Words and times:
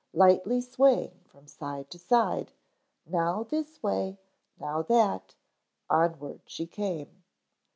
Lightly 0.15 0.61
swaying 0.61 1.19
from 1.25 1.45
side 1.45 1.91
to 1.91 1.99
side, 1.99 2.53
now 3.05 3.43
this 3.43 3.83
way, 3.83 4.17
now 4.59 4.81
that, 4.81 5.35
onward 5.91 6.41
she 6.47 6.65
came. 6.65 7.23